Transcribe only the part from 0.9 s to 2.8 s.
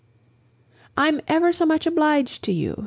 "I'm ever so much obliged to you!"